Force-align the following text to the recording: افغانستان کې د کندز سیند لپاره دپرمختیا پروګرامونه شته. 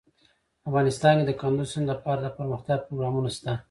افغانستان 0.69 1.15
کې 1.19 1.25
د 1.27 1.31
کندز 1.41 1.67
سیند 1.71 1.87
لپاره 1.93 2.19
دپرمختیا 2.21 2.75
پروګرامونه 2.85 3.29
شته. 3.35 3.51